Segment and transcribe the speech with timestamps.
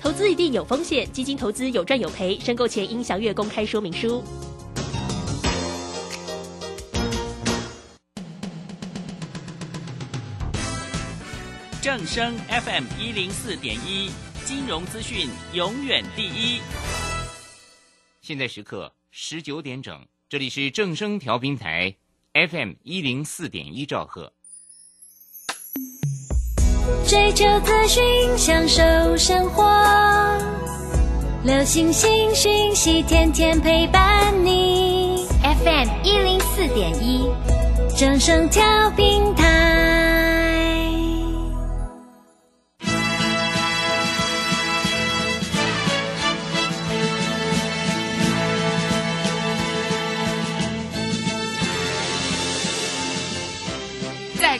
[0.00, 4.22] 投资一定有风险，基金投资有赚有赔，申购前应详阅公开说明书。
[11.82, 14.10] 正声 FM 一零四点一，
[14.44, 16.60] 金融资讯永远第一。
[18.20, 21.96] 现在时刻十九点整，这里是正声调频台
[22.34, 24.32] FM 一零四点一兆赫。
[27.08, 28.04] 追求资讯，
[28.36, 28.82] 享受
[29.16, 29.64] 生活，
[31.42, 35.26] 流星星讯息，天天陪伴你。
[35.42, 37.26] FM 一零四点一，
[37.96, 39.97] 掌声调频台。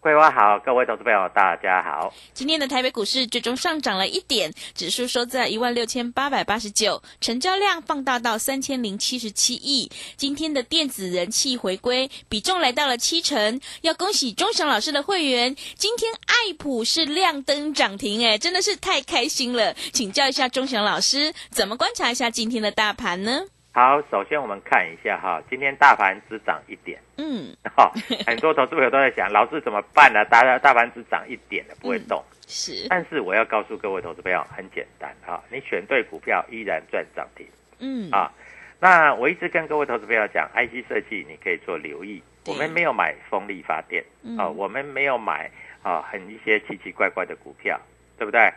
[0.00, 2.14] 桂花好，各位投资朋友大家好。
[2.32, 9.90] 今天的台北股市最终上涨了一点，指数收在一万六千八百八十九，成交量放大到三千零七十七亿。
[10.16, 13.60] 今天的电子人气回归，比重来到了七成。
[13.80, 19.74] 要恭喜钟祥老师的会员，今天爱普是亮灯涨停，哎，真的是太开心了。
[19.92, 23.42] 请教一下钟祥老师，怎么观察一下今天的大盘呢？
[23.78, 27.92] 好，首先我们看一下哈，今天大盘只涨一点，嗯，哈，
[28.26, 32.20] 很多投资朋友都在想， 老师怎么办呢、大大盘只涨一点了，不会动。
[32.48, 37.46] 是，但是我要告诉各位投资朋友，很简单哈，你选对股票依然赚涨停。
[37.78, 38.32] 嗯，啊。
[38.80, 44.36] 那我一直跟各位投资朋友讲，IC 设计你可以做留意，我们没有买风力发电嗯。
[44.36, 45.48] 啊，我们没有买
[45.84, 47.80] 啊很一些奇奇怪怪的股票，
[48.18, 48.52] 对不对？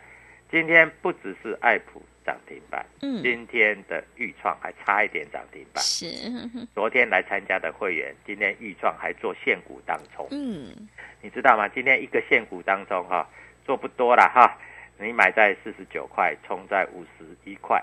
[0.50, 5.82] 今天不只是爱普涨停板，嗯，今天的豫创还差一点涨停板。
[5.82, 6.06] 是，
[6.74, 10.88] 昨天来参加的会员，今天豫创还做现股当冲，嗯，
[11.20, 11.68] 你知道吗？
[11.68, 13.28] 今天一个现股当中哈，
[13.64, 14.56] 做不多了哈，
[14.98, 17.82] 你买在四十九块，冲在五十一块，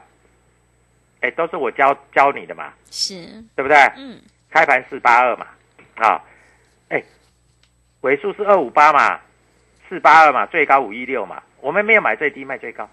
[1.21, 3.77] 哎，都是我教教你的嘛，是，对不对？
[3.97, 5.47] 嗯，开盘四八二嘛，
[5.95, 6.23] 啊，
[6.89, 7.03] 哎，
[8.01, 9.19] 尾数是二五八嘛，
[9.87, 12.89] 四八二嘛，最高五一六嘛，我们没有买最低卖最高，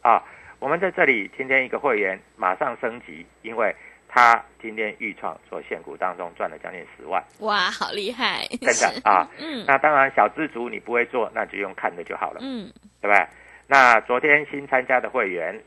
[0.00, 0.24] 啊，
[0.60, 3.74] 我们在这里今天一个会员马上升级，因为
[4.06, 9.64] 他今天预创做现股当中赚了将近十万，哇，好厉害，真的 啊，嗯。
[9.66, 12.70] 那当然小资族你不会做，那就用看的就好了，嗯，
[13.00, 13.26] 对不对？
[13.66, 15.58] 那昨天新参加的会员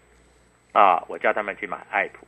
[0.74, 2.28] 啊，我叫他们去买爱普，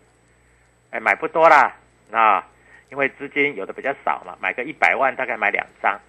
[0.89, 1.75] 哎，买不多啦，
[2.11, 2.47] 啊，
[2.89, 5.99] 因为资金有的比较少嘛，买个一百万大概买两张，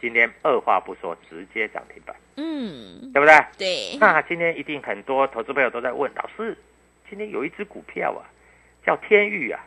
[0.00, 3.36] 今天二话不说直接涨停板，嗯，对不对？
[3.58, 6.56] 对，那今天一定很多投资朋友都在问老师，
[7.08, 8.24] 今天有一只股票啊，
[8.84, 9.60] 叫天域啊，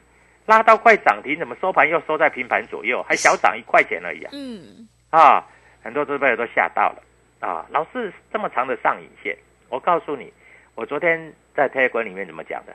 [0.46, 4.32] 拉到快涨停，怎么收盘又收在平盘左右，还小涨一块钱而已啊？
[4.34, 5.46] 嗯，啊，
[5.84, 7.04] 很多投资朋友都吓到了
[7.40, 7.66] 啊！
[7.70, 9.38] 老师这么长的上影线，
[9.70, 10.32] 我告诉你，
[10.76, 12.74] 我昨天在 Telegram 里面怎么讲的？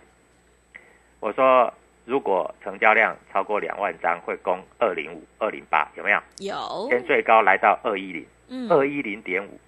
[1.21, 1.73] 我说
[2.08, 6.19] 如果成交量超过两万张，会攻二零五、二零八，有没有？
[6.38, 9.60] 有今，天最高来到二一零，嗯，二一零点五。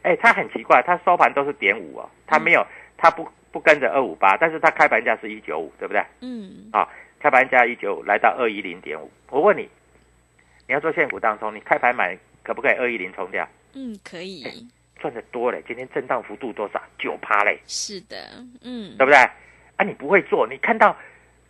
[0.00, 2.66] 哎，它很奇怪，它收盘都是点五哦，它没有，
[2.96, 6.02] 它不不跟着二五八，但是它开盘价是一九五，对不对？
[6.22, 6.88] 嗯，啊，
[7.20, 9.10] 开盘价一九五，来到二一零点五。
[9.28, 9.68] 我问你，
[10.66, 13.46] 你要做现股当中，你开盘买可不可以二一零冲掉？
[13.74, 14.66] 嗯，可以，
[14.98, 16.82] 赚的多嘞，今天震荡幅度多少？
[16.98, 18.16] 九趴嘞，是的，
[18.62, 19.18] 嗯对，不对？
[19.76, 20.96] 啊，你不会做，你看到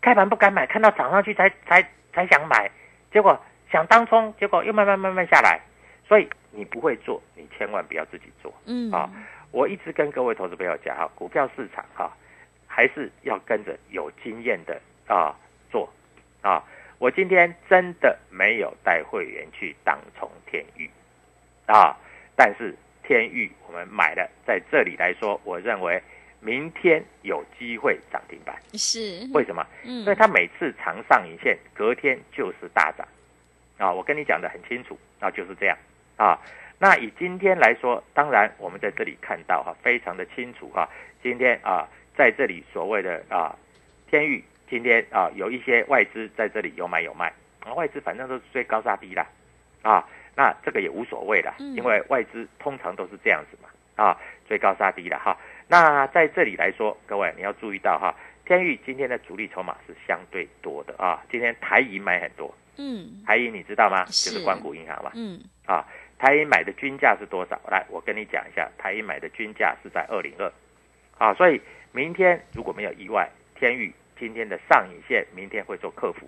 [0.09, 2.71] 开盘不敢买，看到涨上去才才才想买，
[3.13, 3.39] 结果
[3.71, 5.61] 想当冲，结果又慢慢慢慢下来，
[6.07, 8.51] 所以你不会做，你千万不要自己做。
[8.65, 9.11] 嗯，啊
[9.51, 12.11] 我一直跟各位投资朋友讲哈，股票市场哈，
[12.67, 15.37] 还是要跟着有经验的啊
[15.71, 15.87] 做
[16.41, 16.65] 啊。
[16.99, 20.89] 我今天真的没有带会员去当冲天域
[21.67, 21.95] 啊，
[22.35, 26.03] 但是天域我们买了，在这里来说，我认为
[26.41, 28.57] 明天有机会涨停板。
[28.75, 29.67] 是，为什么？
[29.85, 33.07] 嗯因为它每次长上影线，隔天就是大涨
[33.77, 33.93] 啊！
[33.93, 35.77] 我跟你讲的很清楚，啊，就是这样
[36.17, 36.39] 啊。
[36.79, 40.89] 那以今天来说，当然我们在这里看到哈、非常的清楚哈、
[41.23, 43.57] 今天啊，在这里所谓的啊
[44.09, 47.33] 天域，今天啊有一些外资在这里有买有卖，
[47.65, 49.27] 啊外资反正都是追高杀低啦，
[49.83, 54.17] 啊，那这个也无所谓啦，嗯因为外资通常都是这样子嘛，啊，
[54.49, 55.37] 追高杀低了哈。
[55.69, 58.15] 那在这里来说，各位你要注意到哈，
[58.47, 63.23] 天宇今天的主力筹码是相对多的啊，今天台银买很多，嗯。
[63.27, 64.07] 台银你知道吗？
[64.07, 64.31] 是。
[64.31, 65.39] 就是关谷银行嘛，嗯。
[65.67, 65.87] 啊，
[66.19, 67.61] 台银买的均价是多少？
[67.71, 70.51] 来，我跟你讲一下，台银买的均价是在二零二，
[71.19, 71.61] 啊，所以
[71.93, 76.27] 明天如果没有意外，天宇今天的上影线明天会做克服，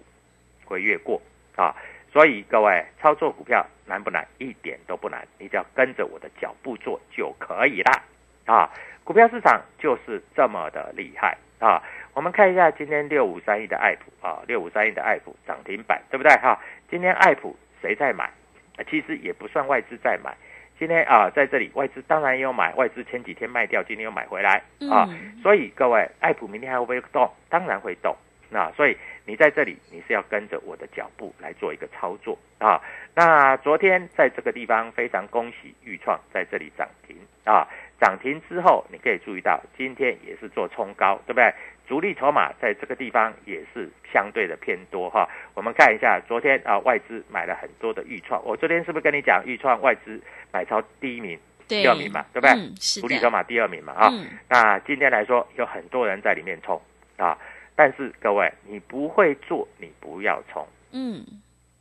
[0.66, 1.20] 会越过。
[1.56, 1.74] 啊，
[2.12, 4.26] 所以各位操作股票难不难？
[4.38, 8.02] 一点都不难，你只要跟着我的脚步做就可以啦，
[8.50, 8.68] 啊，
[9.04, 11.80] 股票市场就是这么的厉害啊。
[12.14, 16.58] 我们看一下今天六五三一的爱普啊，六五三一的爱普涨停板，对不对哈？
[16.90, 18.24] 今天爱普谁在买？
[18.24, 20.34] 啊其实也不算外资在买。
[20.80, 24.60] 今天啊，在这里外资当然也有买，外资前几天卖掉，今天又买回来
[24.90, 25.06] 啊。
[25.08, 27.30] 嗯所以各位，爱普明天还会不会动？
[27.48, 28.16] 当然会动。
[28.52, 32.82] 那所以你在这里，你是要跟着我的脚步来做一个操作啊。
[33.14, 37.68] 那昨天在这个地方非常恭喜豫创在这里涨停啊，
[38.00, 41.52] 涨停之后你可以注意到今天也是做冲高，对不对？
[41.86, 45.28] 主力筹码在这个地方也是相对的偏多哈。
[45.54, 50.20] 我们看一下昨天啊，外资买了很多的豫创，我昨天是不是跟你讲豫创外资
[50.52, 51.36] 买超第一名、
[51.66, 52.52] 第二名嘛，对不对？
[52.52, 54.08] 嗯是主力筹码第二名嘛啊。
[54.12, 56.80] 嗯那今天来说，有很多人在里面冲
[57.16, 57.36] 啊，
[57.74, 60.64] 但是各位，你不会做，你不要冲。
[60.92, 61.26] 嗯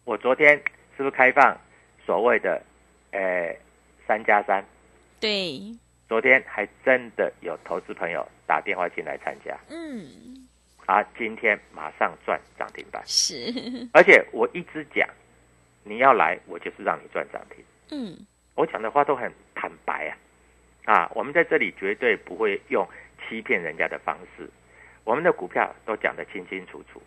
[0.06, 0.58] 我昨天
[0.98, 1.56] 是不是开放
[2.04, 2.60] 所谓的，
[3.12, 3.56] 呃，
[4.08, 4.66] 三加三？
[5.20, 5.62] 对
[6.10, 10.04] 昨天还真的有投资朋友打电话进来参加，嗯。
[10.88, 13.54] 啊，今天马上赚涨停板，是。
[13.94, 15.08] 而且我一直讲，
[15.84, 17.64] 你要来，我就是让你赚涨停。
[17.92, 18.18] 嗯。
[18.56, 20.08] 我讲的话都很坦白
[20.86, 22.88] 啊，啊，我们在这里绝对不会用
[23.30, 24.50] 欺骗人家的方式，
[25.04, 27.00] 我们的股票都讲得清清楚楚。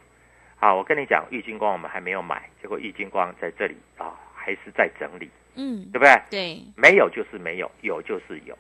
[0.55, 5.91] 好，我跟你讲，玉金光我们还没有买，结果玉金光在这里啊，还是在整理，嗯。
[5.91, 6.23] 对不对？
[6.31, 6.63] 对。
[6.77, 8.57] 没有就是没有，有就是有，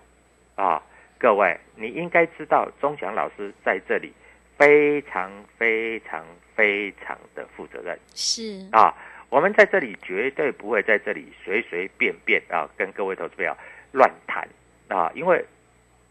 [0.54, 0.82] 啊，
[1.19, 4.12] 各位，你应该知道钟祥老师在这里
[4.58, 7.99] 非常非常非常的负责任。
[8.14, 8.69] 是。
[8.72, 8.94] 啊，
[9.31, 13.56] 我们在这里绝对不会在这里随随便便啊跟各位投资朋友
[13.93, 14.46] 乱谈。
[14.88, 15.43] 啊，因为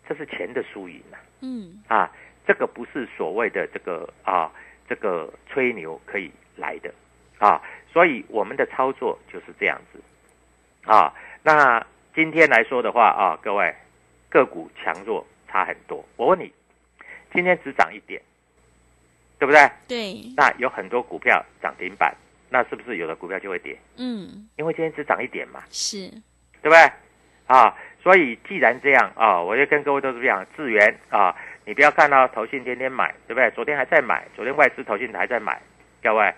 [0.07, 1.83] 这是钱的输赢呐嗯。
[1.88, 2.11] 啊，
[2.47, 4.51] 这个不是所谓的这个啊
[4.89, 6.91] 这个吹牛可以来的。
[7.38, 7.61] 啊，
[7.91, 10.01] 所以我们的操作就是这样子。
[10.89, 11.13] 啊。
[11.43, 13.73] 那今天来说的话啊，各位
[14.31, 16.51] 个股强弱差很多，我问你，
[17.33, 18.19] 今天只涨一点，
[19.37, 19.69] 对不对？
[19.87, 22.15] 对那有很多股票涨停板，
[22.49, 23.77] 那是不是有的股票就会跌？
[23.97, 26.09] 嗯因为今天只涨一点嘛，是
[26.61, 26.91] 对不对？
[27.47, 31.35] 啊，所以既然这样啊，我就跟各位都是这样，智源啊，
[31.65, 33.51] 你不要看到投信天天买，对不对？
[33.51, 35.61] 昨天还在买，昨天外资投信还在买，
[36.01, 36.33] 各位，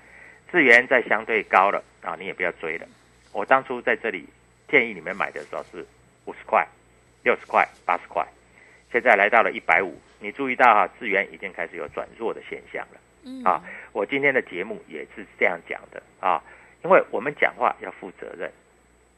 [0.52, 2.88] 智源在相对高了啊，你也不要追了。
[3.32, 4.28] 我当初在这里
[4.68, 5.86] 建议你们买的时候是
[6.26, 6.68] 五十块、
[7.24, 8.26] 六十块、八十块，
[8.92, 13.00] 现在来到了一百五，你注意到哈、资源已经开始有转弱的现象了。
[13.26, 13.64] 嗯啊，
[13.94, 16.44] 我今天的节目也是这样讲的啊，
[16.84, 18.52] 因为我们讲话要负责任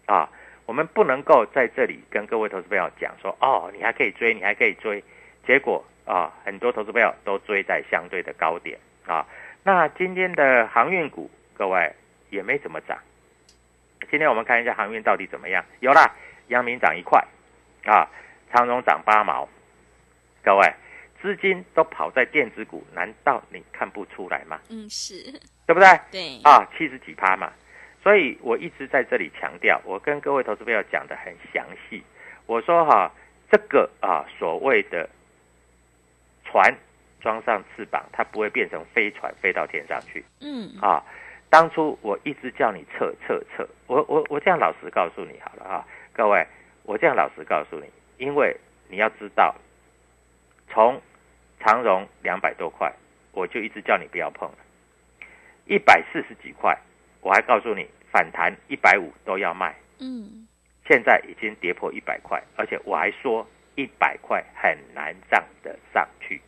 [0.06, 0.30] 啊，
[0.68, 5.04] 我们不能够在这里跟各位投资朋友讲说，哦，你还可以追，你还可以追，
[5.48, 9.26] 结果啊，很多投资朋友都追在相对的高点啊。
[9.64, 11.92] 那今天的航运股，各位
[12.30, 13.00] 也没怎么涨。
[14.12, 15.66] 今天我们看一下航运到底怎么样？
[15.80, 16.14] 有啦，
[16.50, 17.20] 阳明涨一块
[17.86, 18.10] 啊，
[18.52, 19.48] 长荣涨八毛，
[20.44, 20.74] 各位。
[21.22, 24.60] 资金都跑在电子股，难道你看不出来吗？
[24.70, 25.16] 嗯是
[25.66, 25.88] 对不对？
[26.12, 27.52] 对啊，七十几趴嘛。
[28.04, 32.04] 所以我一直在这里强调，我跟各位投资朋友讲的很详细。
[32.46, 33.12] 我说哈，
[33.50, 35.10] 这个啊所谓的
[36.44, 36.72] 船
[37.22, 41.04] 装上翅膀，它不会变成飞船飞到天上去嗯啊。
[41.50, 46.46] 当初我一直叫你撤撤撤，我我我这样老实告诉你好了啊，各位，
[46.86, 47.86] 我这样老实告诉你，
[48.18, 48.56] 因为
[48.88, 49.56] 你要知道，
[50.70, 51.02] 从
[51.60, 52.94] 长荣两百多块，
[53.32, 54.58] 我就一直叫你不要碰了。
[55.66, 56.78] 一百四十几块，
[57.22, 59.76] 我还告诉你反弹一百五都要卖。
[60.00, 60.48] 嗯
[60.88, 66.40] 现在已经跌破一百块，而且我还说一百块很难涨得上去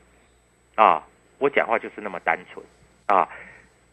[0.75, 1.03] 啊，
[1.39, 2.63] 我讲话就是那么单纯
[3.08, 3.27] 啊。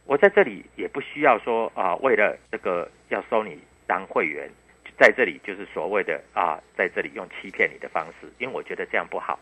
[0.04, 4.50] 我在这里也不需要说啊，为了这个要收你当会员，
[4.98, 9.38] 在这里就是所谓的啊，在这里用欺骗你的方式，因为我觉得这样不好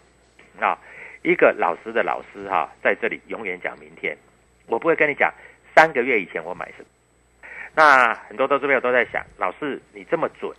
[0.58, 0.78] 啊。
[1.22, 4.16] 一个老师的老师哈、在这里永远讲明天，
[4.66, 5.32] 我不会跟你讲
[5.74, 6.86] 三个月以前我买什么。
[7.74, 10.52] 那很多投资朋友都在想，老师你这么准，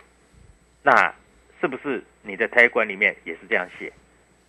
[0.82, 1.14] 那
[1.60, 3.92] 是不是你的 t 管里面也是这样写？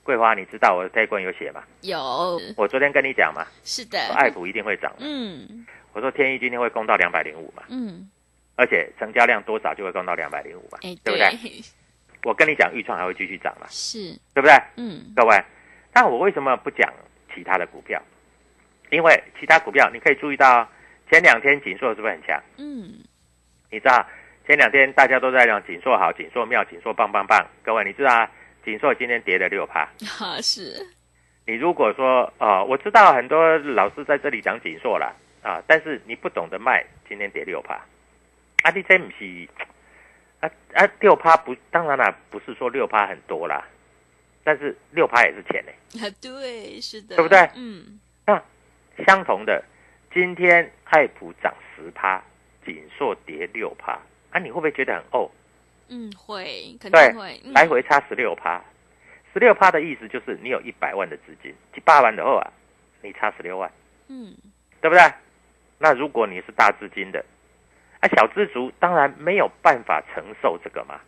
[0.03, 1.63] 桂花，你知道我的 t 管有写吗？
[1.81, 8.09] 有，我昨天跟你讲嘛，是的，说爱普一定会涨，嗯我说天一今天会攻到两百零五嘛，嗯，
[8.55, 11.61] 而且成交量多少就会攻到两百零五嘛，哎，对不对？
[12.23, 14.53] 我跟你讲，预创还会继续涨嘛，是，对不对？
[14.77, 15.43] 嗯各位，
[15.93, 16.91] 但我为什么不讲
[17.33, 18.01] 其他的股票？
[18.89, 20.67] 因为其他股票你可以注意到，
[21.09, 22.41] 前两天锦硕是不是很强？
[22.57, 22.93] 嗯，
[23.69, 24.05] 你知道
[24.47, 27.45] 前两天大家都在讲锦硕好，锦硕妙，锦硕棒棒棒。
[27.63, 28.27] 各位，你知道
[28.63, 29.81] 锦硕今天跌了六趴。
[30.19, 30.73] 啊是，
[31.45, 37.79] 你如果说呃，我知道很多老师在这里讲锦硕了啊，但是你不懂得卖，今天跌六趴。
[38.65, 39.47] 啊，你这不是
[40.39, 43.63] 啊啊六趴不，当然啦，不是说六趴很多啦，
[44.43, 46.01] 但是六趴也是钱呢。
[46.01, 48.41] 啊对，是的，对不对嗯，那
[49.05, 49.63] 相同的，
[50.11, 52.19] 今天爱普涨十趴，
[52.65, 53.99] 锦硕跌六趴，
[54.31, 55.29] 啊，你会不会觉得很哦？
[55.89, 58.59] 嗯会，肯对定会，嗯来回差十六趴，
[59.31, 62.51] 十六趴的意思就是你有一百万的资金，几百万的后啊，
[63.03, 63.71] 你差十六万，
[64.07, 64.35] 嗯
[64.81, 65.03] 对不对？
[65.77, 67.23] 那如果你是大资金的，
[68.05, 70.99] 啊，小资族当然没有办法承受这个嘛，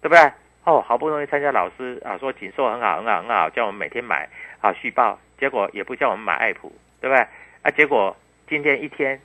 [0.00, 0.32] 对不对？
[0.64, 4.28] 哦，好不容易参加老师啊，说锦硕很好很好很好，叫我们每天买
[4.60, 7.26] 啊续报，结果也不叫我们买爱普，对不对？
[7.62, 8.16] 啊，结果
[8.48, 9.20] 今天一天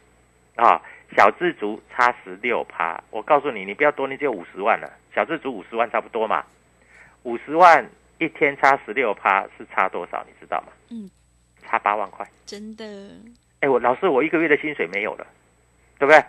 [0.56, 0.82] 啊，
[1.16, 6.44] 小资族差十六趴，我告诉你，你不要多，你只有五十万了，小资族五十万差不多嘛，
[7.24, 10.24] 五十万一天差十六趴是差多少？
[10.28, 10.68] 你知道吗？
[10.90, 11.10] 嗯，
[11.64, 12.28] 差八万块。
[12.46, 12.86] 真的，
[13.60, 15.28] 哎，我老师，我一个月的薪水没有了，
[16.00, 16.24] 对不对？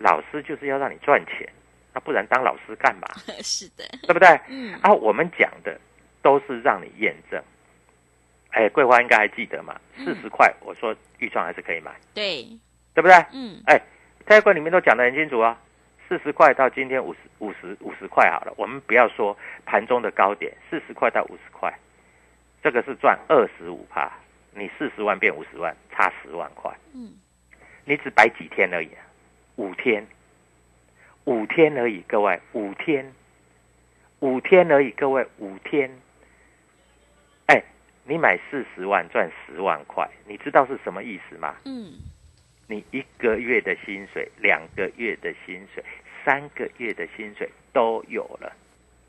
[0.00, 1.46] 老师就是要让你赚钱，
[1.92, 3.06] 那不然当老师干嘛？
[3.44, 4.28] 是的，对不对？
[4.48, 4.74] 嗯。
[4.80, 5.78] 啊，我们讲的
[6.22, 7.40] 都是让你验证。
[8.52, 9.78] 哎，桂花应该还记得嘛？
[9.98, 12.42] 四十块，我说预算还是可以买，对，
[12.94, 13.14] 对不对？
[13.32, 13.60] 嗯。
[13.66, 13.78] 哎，
[14.26, 15.60] 泰冠里面都讲得很清楚啊，
[16.08, 21.72] 四十块到今天五十五十五十块好了，我们不要说盘中的高点，四十块到五十块，
[22.62, 24.10] 这个是赚二十五趴，
[24.54, 27.12] 你四十万变五十万，差十万块，嗯，
[27.84, 29.02] 你只摆几天而已、啊，
[29.60, 30.06] 五天，
[31.24, 33.12] 五天而已，各位，五天，
[34.20, 35.90] 五天而已，各位，五天。
[37.44, 37.62] 哎，
[38.04, 41.56] 你买四十万赚十万块，你知道是什么意思吗？
[41.66, 41.92] 嗯
[42.68, 45.84] 你一个月的薪水、两个月的薪水、
[46.24, 48.50] 三个月的薪水都有了，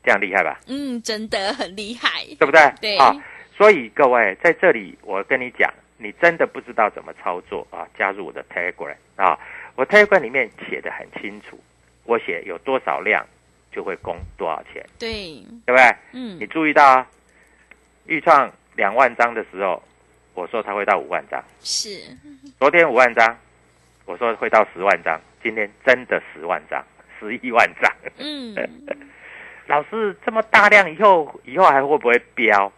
[0.04, 0.60] 这样厉害吧？
[0.66, 2.60] 嗯，真的很厉害，对不对？
[2.78, 3.14] 对啊，
[3.56, 9.38] 所以各位在这里，我跟你讲，你真的不知道怎么操作啊，加入我的 Telegram 啊，
[9.74, 11.58] 我 Telegram 里面写的很清楚，
[12.04, 13.26] 我写有多少量
[13.70, 15.96] 就会供多少钱，对，对不对？
[16.12, 17.06] 嗯你注意到啊，
[18.06, 19.82] 预创两万张的时候，
[20.34, 22.16] 我说它会到五万张，是，
[22.58, 23.36] 昨天五万张，
[24.04, 26.84] 我说会到十万张，今天真的十万张，
[27.18, 27.90] 十一万张。
[28.18, 28.54] 嗯
[29.68, 32.70] 老师这么大量以后，以后还会不会飙？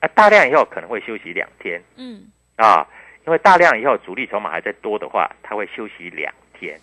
[0.00, 2.86] 啊，大量以后可能会休息两天嗯啊，
[3.26, 6.80] 因为大量以后主力筹码还在多的话，它会休息两天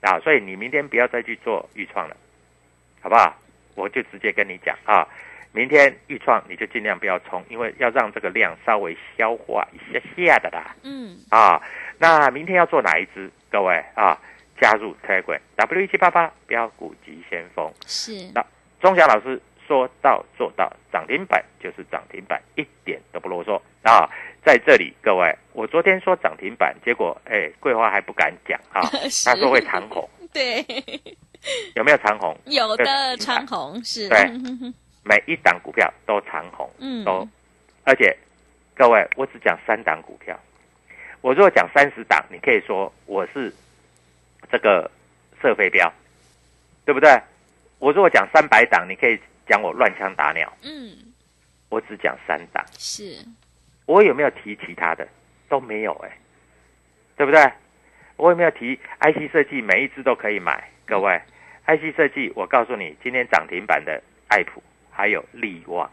[0.00, 2.16] 啊，所以你明天不要再去做预创了，
[3.00, 3.36] 好不好？
[3.74, 5.06] 我就直接跟你讲啊，
[5.52, 10.74] 明天预创你就尽量不要冲，因为要让这个量稍微消化一下下的啦。
[10.82, 11.60] 嗯啊，
[11.98, 13.30] 那明天要做哪一支？
[13.50, 14.18] 各位啊，
[14.60, 17.72] 加入 Telegram W 一七八八标股急先锋。
[17.86, 18.44] 是那，
[18.80, 23.60] 钟祥老师说到做到，涨停板就是涨停板，一点都不啰嗦。
[23.82, 24.08] 啊！
[24.44, 28.80] 在这里，各位，我昨天说涨停板，结果哎，桂花还不敢讲啊，
[29.24, 30.64] 他说会长红，对，
[31.74, 32.36] 有没有长红？
[32.46, 34.18] 有的对长虹是，对。
[34.20, 34.72] 嗯
[35.04, 37.04] 每一档股票都长红，嗯。
[37.04, 37.26] 都，
[37.84, 38.16] 而且
[38.74, 40.38] 各位，我只讲三档股票，
[41.20, 43.52] 我如果讲三十档，你可以说我是
[44.50, 44.90] 这个
[45.40, 45.90] 射飞镖，
[46.84, 47.18] 对不对？
[47.78, 50.52] 我如果讲三百档，你可以讲我乱枪打鸟。
[50.62, 50.96] 嗯
[51.70, 53.24] 我只讲三档，是，
[53.84, 55.06] 我有没有提其他的？
[55.50, 56.18] 都没有哎、
[57.16, 57.52] 对不对？
[58.16, 60.70] 我有没有提 IC 设计每一只都可以买？
[60.86, 61.20] 各位
[61.66, 65.90] ，IC 设计，我告诉你，今天涨停板的爱普还有利旺，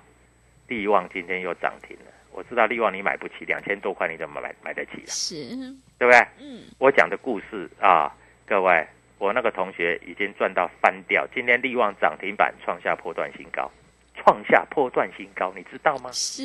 [0.67, 2.11] 利旺今天又涨停了。
[2.31, 5.07] 我知道利旺你买不起，两千多块你怎么买买得起啊？
[5.07, 5.35] 是，
[5.99, 6.19] 对不对？
[6.39, 8.13] 嗯我讲的故事啊，
[8.45, 11.27] 各位，我那个同学已经赚到翻掉。
[11.33, 13.71] 今天利旺涨停板创下波段新高，
[14.15, 16.09] 创下波段新高，你知道吗？
[16.11, 16.43] 是，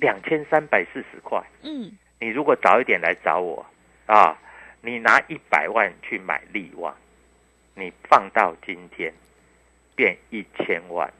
[0.00, 1.42] 两千三百四十块。
[1.62, 1.90] 嗯，
[2.20, 3.64] 你如果早一点来找我
[4.06, 4.38] 啊，
[4.80, 6.94] 你拿一百万去买利旺，
[7.74, 9.12] 你放到今天
[9.96, 11.10] 变一千万，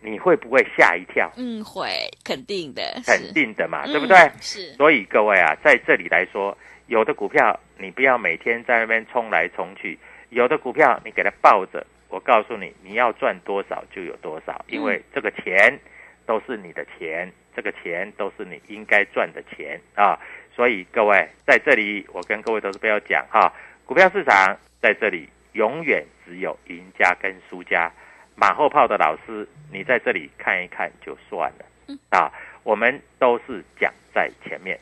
[0.00, 1.30] 你会不会吓一跳？
[1.36, 1.88] 嗯，会，
[2.24, 4.16] 肯定的，肯，定的嘛，嗯对不对？
[4.40, 6.56] 是，所以各位啊，在这里来说，
[6.88, 9.98] 有的股票你不要每天在那边冲来冲去，
[10.30, 15.78] 有的股票你给它抱着，我告诉你，你要赚多少就有多少，因为这个钱
[16.26, 20.18] 都是你的钱，这个钱都是你应该赚的钱啊。
[20.54, 23.52] 所以各位在这里，我跟各位投资朋友讲哈、
[23.84, 27.92] 股票市场在这里永远只有赢家跟输家。
[28.34, 32.32] 马后炮的老师，你在这里看一看就算了啊。
[32.64, 34.78] 我们都是讲在前面。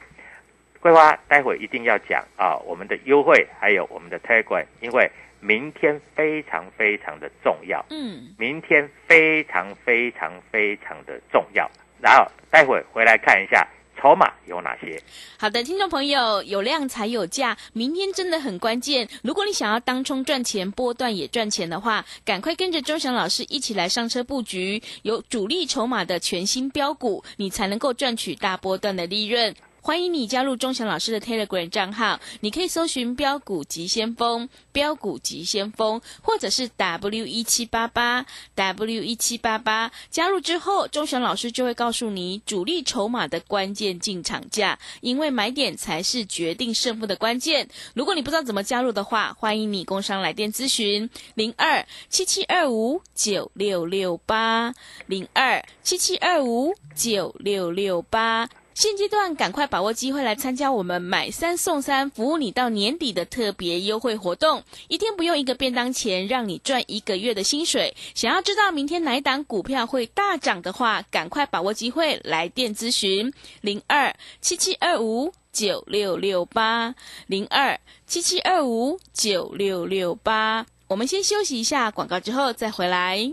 [0.80, 5.10] 桂花待会一定要讲啊，我们的优惠还有我们的 Telegram，因为
[5.46, 11.70] 明天非常非常的重要，嗯，明天非常非常非常的重要。
[12.00, 13.66] 然后待会回来看一下
[14.00, 14.98] 筹码有哪些。
[15.38, 19.06] 好的，听众朋友，有量才有价，明天真的很关键。
[19.22, 29.54] 如果你想要当冲赚钱，波段也赚钱的话，赶快跟着周翔老师一起来上车布局有主力筹码的全新标股，你才能够赚取大波段的利润。
[29.84, 38.24] 欢迎你加入钟祥老师的 Telegram 账号，你可以搜寻“标股急先锋”、“标股急先锋”，或者是 W 一七八八
[38.54, 39.92] W 一七八八。
[40.10, 47.68] 加入之后，钟祥老师就会告诉你主力筹码的关键进场价，因为买点才是决定胜负的关键。
[47.92, 54.74] 如果你不知道怎么加入的话，欢迎你工商来电咨询零二七七二五九六六八
[55.04, 58.48] 零二七七二五九六六八。
[58.74, 67.94] 现阶段赶快把握机会来参加我们买三送三，服务你到年底的特别优惠活动，一天不用一个便当钱，让你赚一个月的薪水。
[68.16, 76.96] 想要知道明天哪一档股票会大涨的话，赶快把握机会来电咨询零二七七二五九六六八
[77.28, 80.66] 零二七七二五九六六八。
[80.88, 83.32] 我们先休息一下广告，之后再回来。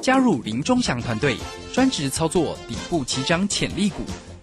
[0.00, 1.36] 加入林中祥团队，
[1.74, 4.02] 专职操作底部起涨潜力股，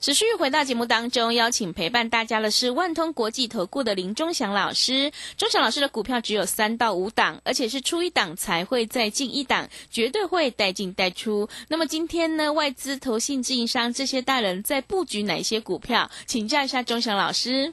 [0.00, 5.12] 持续回到节目当中，邀请陪伴大家的是万通国际投顾的林忠祥老师。
[5.36, 11.46] 忠祥老师的股票只有三到五档，而且是出一档才会再进一档，绝对会带进带出。
[11.68, 16.10] 那么今天呢，外资、投信、自营商这些大人在布局哪一些股票？
[16.24, 17.70] 请教一下忠祥老师。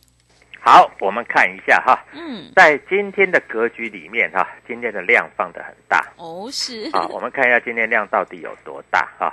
[0.60, 9.32] 好，我们看一下哈，嗯，在今天的格局里面哈，今天的量放的很大哦，是，好，我们看一下今天量到底有多大啊？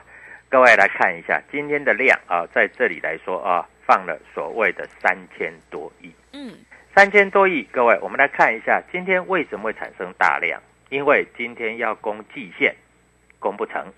[0.54, 6.54] 各位来看一下今天的量啊，在这里来说啊，放了所谓的三千多亿，嗯，
[6.94, 7.64] 三千多亿。
[7.72, 10.62] 各位，我们来看一下今天为什么会产生大量？
[10.90, 12.72] 因为今天要攻季线，
[13.40, 13.92] 攻不成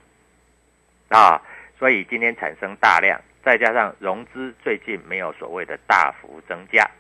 [1.11, 1.43] 啊，
[1.79, 6.91] 所以今天产生大量，再加上融资最近没有所谓的大幅增加，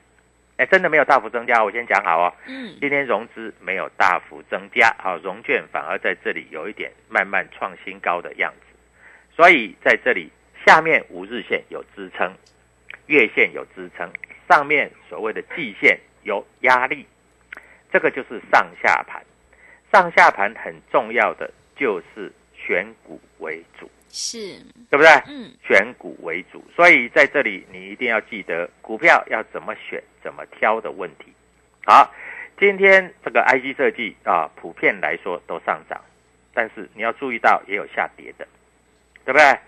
[0.59, 2.35] 哎，真的没有大幅增加，我先讲好哦。
[2.47, 8.76] 嗯，今天融资没有大幅增加，好，融券反而在这里有一点慢慢创新高的样子，
[9.37, 10.31] 所以在这里
[10.67, 12.33] 下面五日线有支撑，
[13.07, 14.11] 月线有支撑，
[14.49, 17.05] 上面所谓的季线有压力，
[17.93, 19.23] 这个就是上下盘。
[19.93, 24.39] 上下盘很重要的就是选股为主，是，
[24.91, 25.09] 对不对？
[25.29, 31.33] 嗯，选股为主，所以在这里你一定要记得股票要怎么选、怎么挑的问题。
[31.85, 32.13] 好，
[32.59, 36.01] 今天这个 IC 设计啊，普遍来说都上涨，
[36.53, 38.47] 但是你要注意到也有下跌的，
[39.27, 39.59] 对不对？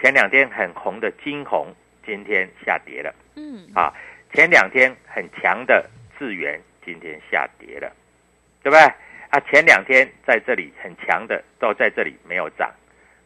[0.00, 1.74] 前两天很红的金红，
[2.06, 3.92] 今天下跌了嗯，啊。
[4.32, 7.90] 前两天很强的智源，今天下跌了，
[8.62, 8.80] 对不对？
[9.30, 12.70] 啊，前两天在这里很强的都在这里没有涨，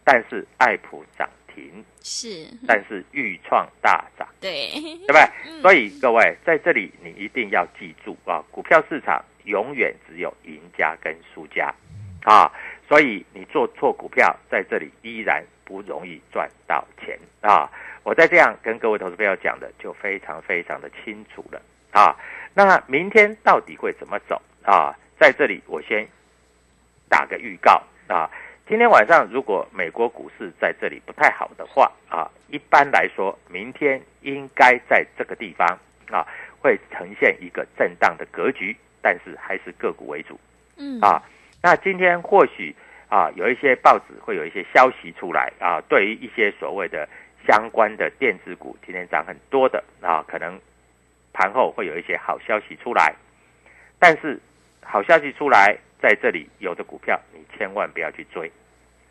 [0.05, 4.71] 但是爱普涨停，是，但是豫创大涨，对，
[5.07, 5.21] 对不对？
[5.51, 11.75] 嗯所以各位在这里你一定要记住啊，股票市场永远只有赢家跟输家
[12.25, 12.51] 啊，
[12.93, 17.67] 所以你做错股票，在这里依然不容易赚到钱啊。
[18.03, 22.15] 我再这样跟各位投资朋友讲的就非常非常的清楚了啊。
[22.53, 24.95] 那明天到底会怎么走啊？
[25.19, 26.07] 在这里我先
[27.09, 28.29] 打个预告啊，
[28.69, 35.67] 今天晚上如果美国股市在这里不太好的话啊，一般来说，明天应该在这个地方
[36.11, 36.29] 啊，
[36.61, 40.39] 会呈现一个震荡的格局，但是还是个股为主。
[40.77, 41.23] 嗯啊，
[41.63, 42.75] 那今天或许
[43.13, 47.07] 啊，有一些报纸会有一些消息出来啊，对于一些所谓的
[47.47, 50.59] 相关的电子股，今天涨很多的啊，可能
[51.35, 53.15] 盘后会有一些好消息出来，
[53.99, 54.41] 但是
[54.81, 58.51] 好消息出来，在这里有的股票你千万不要去追。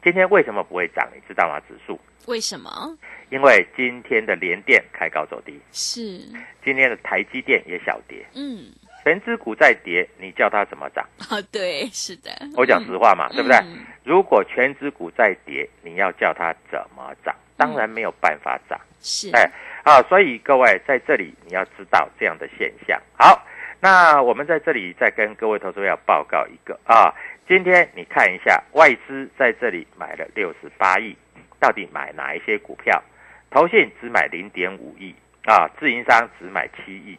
[0.03, 1.07] 今天为什么不会涨？
[1.13, 1.61] 你知道吗？
[1.69, 2.97] 指数，为什么？
[3.29, 6.17] 因为今天的联电开高走低，是，
[6.65, 11.07] 今天的台积电也小跌，嗯，全指股在跌，你叫它怎么涨？
[11.29, 13.55] 啊，对，是的，我讲实话嘛，对不对？
[13.57, 17.35] 嗯如果全指股在跌，你要叫它怎么涨？
[17.57, 18.79] 当然没有办法涨。
[18.99, 19.49] 是，哎
[19.83, 22.99] 啊，所以各位在这里你要知道这样的现象。
[23.17, 23.43] 好，
[23.79, 27.13] 那我们在这里再跟各位投资者要报告一个啊，
[27.47, 31.15] 今天你看一下外资在这里买了六十八亿，
[31.59, 33.01] 到底买哪一些股票？
[33.49, 35.13] 投信只买零点五亿
[35.45, 37.17] 啊，自营商只买七亿。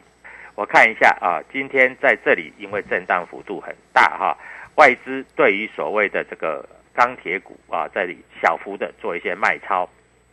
[0.55, 4.37] 我看一下啊，今天在这里因为震荡幅度很大哈、
[4.75, 9.87] 外资对于所谓的这个钢铁股啊，这里小幅的做一些卖超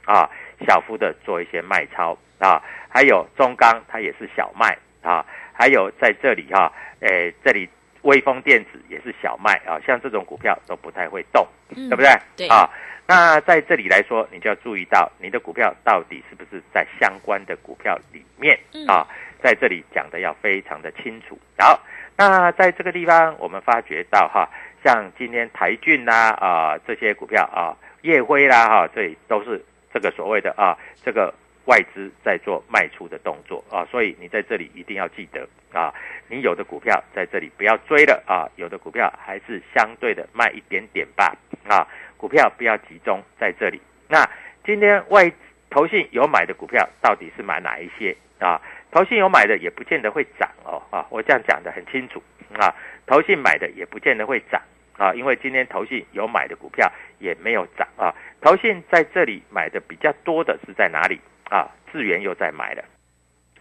[0.04, 0.28] 啊，
[0.66, 7.68] 小幅的做一些卖超啊，还有中钢它也是小卖啊，还有在这里哈、诶，这里
[8.02, 12.08] 微风电子也是小卖啊，像这种股票都不太会动，嗯对不对？
[12.36, 12.68] 对啊，
[13.06, 19.06] 那在这里来说，你就要注意到你的股票到底是不是在相关的股票里面嗯啊，
[19.42, 21.38] 在这里讲的要非常的清楚。
[21.58, 21.78] 好，
[22.20, 24.46] 那在这个地方，我们发觉到哈，
[24.84, 31.32] 像今天台骏啦啊这些股票啊，夜辉啦哈，这里都是这个所谓的啊这个
[31.64, 35.94] 外资在做卖出的动作啊，所以你在这里一定要记得啊，
[36.28, 41.34] 你有的股票在这里不要追了啊，有的股票还是相对的卖一点点吧
[41.66, 43.80] 啊，股票不要集中在这里。
[44.08, 44.28] 那
[44.62, 45.32] 今天外
[45.70, 48.60] 投信有买的股票到底是买哪一些啊？
[48.90, 52.22] 投信有买的也不见得会涨哦啊，我这样讲的很清楚
[52.58, 52.74] 啊，
[53.06, 54.60] 投信买的也不见得会涨
[54.96, 61.68] 啊，因为今天投信有买的股票也没有涨啊，投信在这里买的比较多的是在哪里啊？
[61.92, 62.84] 智源又在买了，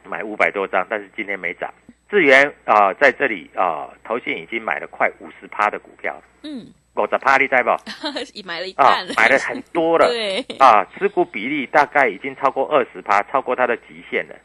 [0.03, 1.73] 买五百多张，但是今天没涨。
[2.09, 6.65] 智源啊，在这里啊，投信已经买了快五十趴的股票了，嗯，
[6.95, 7.69] 五十趴你在不？
[8.33, 10.07] 已买了一啊半了，，买了很多了。
[10.09, 14.35] 对，啊，持股比例大概已经超过二十趴，超过它的极限了。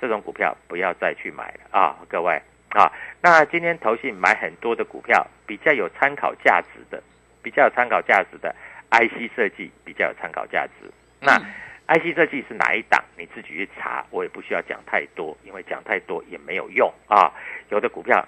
[0.00, 2.90] 这种股票不要再去买了啊，各位啊。
[3.20, 7.02] 那今天投信买很多的股票，比较有参考价值的，
[7.42, 8.54] 比较有参考价值的
[8.90, 10.90] IC 设计比较有参考价值。
[11.20, 11.44] 那嗯
[11.88, 13.02] IC 设计是哪一档？
[13.16, 17.32] 你自己去查，我也不需要讲太多，因为讲太多也没有用啊。
[17.70, 18.24] 有的股票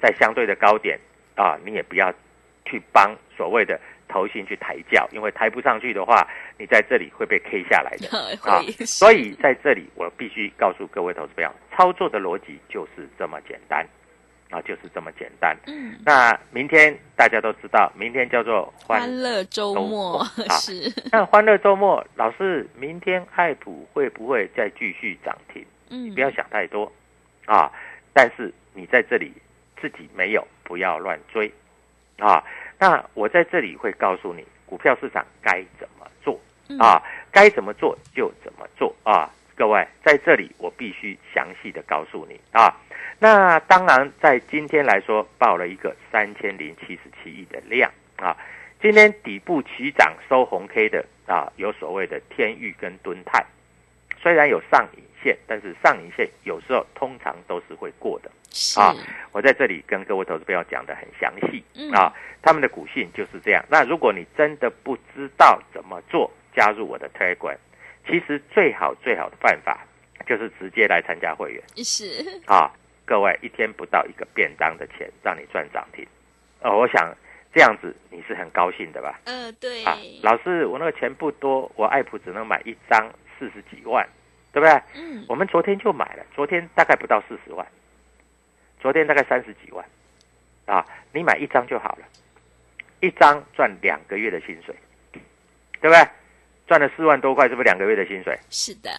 [0.00, 0.98] 在相对的高点
[1.36, 2.10] 啊，你也不要
[2.64, 3.78] 去帮所谓的
[4.12, 8.06] 投信去抬轿，因为抬不上去的话，你在这里会被 K 下来的
[8.44, 13.86] 啊所以在这里，我必须告诉各位投资朋友，操作的逻辑就是这么简单
[14.50, 15.56] 啊，就是这么简单。
[15.66, 25.64] 嗯，那明天大家都知道，明天叫做欢欢乐周末末啊是，那欢乐周末，老师，明天爱普会不会再继续涨停？
[25.88, 26.90] 嗯，不要想太多
[27.46, 27.70] 啊！
[28.14, 29.32] 但是你在这里
[29.80, 31.50] 自己没有，不要乱追
[32.18, 32.42] 啊！
[32.82, 36.36] 那我在这里会告诉你，股票市场该怎么做
[36.68, 37.00] 嗯啊？
[37.30, 39.30] 该怎么做就怎么做啊！
[39.54, 42.74] 各位，在这里我必须详细的告诉你啊。
[43.20, 48.36] 那当然，在今天来说，报了一个三千零七十七亿的量啊。
[48.80, 53.46] 今天底部起涨收红 K 的啊，有所谓的天域跟敦泰，
[54.20, 58.30] 虽然有上影线，但是上影线有时候通常都是会过的。
[58.50, 58.94] 是啊
[59.32, 63.64] 我在这里跟各位投资朋友讲的很详细嗯啊，他们的股性就是这样。
[63.70, 67.56] 那如果你真的不知道怎么做，加入我的 Telegram，
[68.06, 69.86] 其实最好最好的办法
[70.26, 72.70] 就是直接来参加会员是，啊。
[73.04, 76.06] 各位一天不到一个便当的钱，让你赚涨停，
[76.60, 77.12] 呃，我想
[77.52, 79.20] 这样子你是很高兴的吧？
[79.24, 84.08] 呃，对，啊，老师，我那个钱不多，我爱普只能买一张四十几万，
[84.52, 84.82] 对不对？
[84.94, 87.66] 嗯，我们昨天就买了，昨天大概不到四十万，
[88.80, 89.84] 昨天大概三十几万，
[90.66, 92.06] 啊，你买一张就好了，
[93.00, 94.74] 一张赚两个月的薪水，
[95.80, 96.06] 对不对？
[96.66, 98.38] 赚了四万多块，是不是两个月的薪水？
[98.48, 98.90] 是的，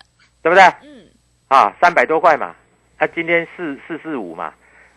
[0.42, 0.64] 对不对？
[0.84, 1.08] 嗯，
[1.48, 2.56] 啊，三百多块嘛，
[2.98, 4.54] 啊，今天四四四五嘛，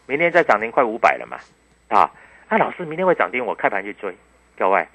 [0.07, 1.39] 明天再涨停快五百了嘛，
[1.89, 2.11] 啊，
[2.49, 4.15] 啊，老师明天会涨停，我开盘去追，
[4.59, 4.87] 各位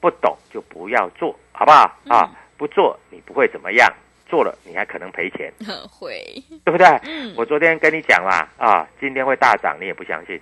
[0.00, 1.98] 不懂就不要做，好不好？
[2.08, 3.92] 啊，不做你不会怎么样，
[4.34, 5.52] 做了你还可能赔钱，
[5.88, 6.20] 会，
[6.64, 6.84] 对不对？
[7.04, 10.40] 嗯，我昨天跟你讲啦，啊，今天会大涨，你也不相信，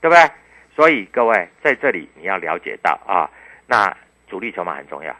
[0.00, 0.30] 对不对？
[0.74, 3.30] 所以各位在这里你要了解到啊，
[3.68, 3.96] 那
[4.28, 5.14] 主力筹码很重要。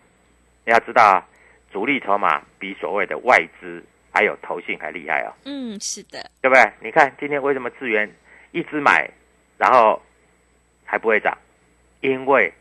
[0.66, 1.24] 你要知道啊，
[1.72, 3.80] 主力筹码比所谓的外资
[4.12, 6.72] 还有投信还厉害哦，嗯，是的，对不对？
[6.80, 8.10] 你看今天为什么资源
[8.50, 9.08] 一直买，
[9.56, 10.02] 然后
[10.84, 11.38] 还不会涨？
[12.00, 12.52] 因为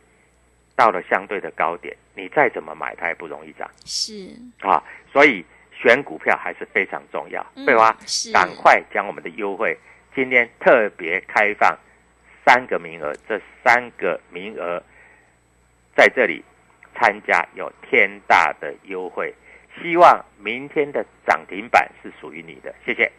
[0.80, 4.30] 到了相对的高点，你再怎么买它也不容易涨是，
[4.62, 4.82] 啊。
[5.12, 7.46] 所以选股票还是非常重要。
[7.56, 7.98] 嗯对吧？
[8.08, 9.78] 是赶快将我们的优惠，
[10.16, 11.78] 今天特别开放
[12.46, 14.82] 三个名额，这三个名额
[15.98, 16.42] 在这里
[16.96, 19.36] 参加有天大的优惠，
[19.82, 23.12] 希望明天的涨停板是属于你的，谢谢。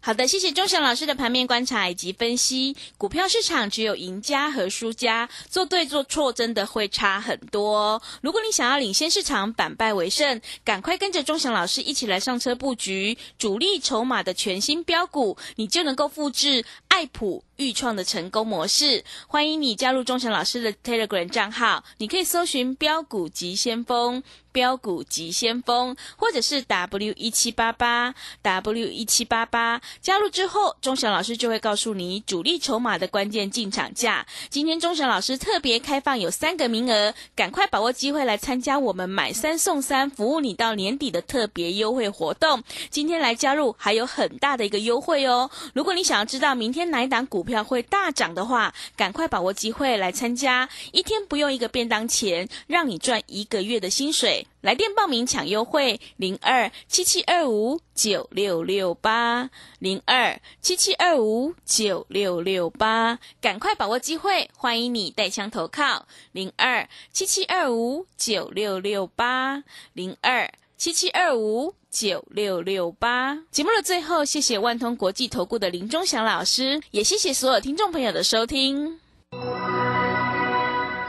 [0.00, 2.74] 好的，谢谢钟祥老师的盘面观察以及分析。
[2.96, 8.00] 股票市场只有赢家和输家，做对做错真的会差很多。
[8.22, 17.44] 如果你想要领先市场，反败为胜，赶快跟着钟祥老师一起来上车布局主力筹码的全新标股，你就能够复制爱普。
[17.58, 24.22] 豫创的成功模式，欢迎你加入钟祥老师的 Telegram 账号，你可以搜寻“标股急先锋”、
[24.58, 29.80] “标股急先锋”，或者是 W 一七八八 W 一七八八。
[30.00, 34.26] 加入之后，钟祥老师就会告诉你主力筹码的关键进场价。
[34.50, 42.64] 今天钟祥老师特别开放有三个名额，赶快把握机会来参加我们买三送三，服务你到年底的特别优惠活动。
[42.90, 45.48] 今天来加入还有很大的一个优惠哦。
[45.72, 54.47] 如果你想要知道明天哪一档股票会大涨的话，赶快把握机会来参加，一天不用一个便当钱，让你赚一个月的薪水。
[54.60, 73.38] 来电报名抢优惠，零二七七二五九六六八，零二七七二五九六六八，赶快把握机会，欢迎你带枪投靠，零二七七二五九六六八，零二七七二五九六六八。
[73.52, 78.98] 节目的最后，谢谢万通国际投顾的林忠祥老师，也谢谢所有听众朋友的收听。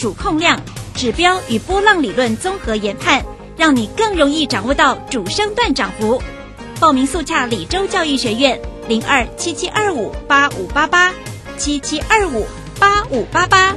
[0.00, 0.58] 主控量、
[0.94, 3.22] 指标与波浪理论综合研判，
[3.54, 6.20] 让你更容易掌握到主升段涨幅。
[6.80, 8.58] 报名速洽李州教育学院
[8.88, 11.12] 零二七七二五八五八八
[11.58, 12.46] 七七二五
[12.78, 13.74] 八五八八。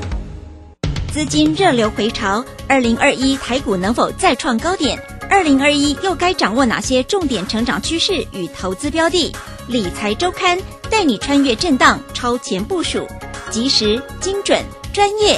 [1.12, 4.98] 资金热流回潮，二零二一台股能否再创高点？
[5.30, 9.36] 二零二一又该掌握哪些重点成长趋势与投资标的？
[9.68, 10.58] 理财周刊
[10.90, 13.06] 带你穿越震荡，超前部署，
[13.52, 15.38] 及时、精准、专业，